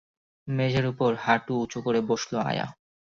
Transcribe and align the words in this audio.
মেঝের 0.47 0.85
উপর 0.87 1.11
হাঁটু 1.15 1.53
উঁচু 1.63 1.79
করে 1.85 1.99
বসল 2.09 2.33
আয়া। 2.49 2.67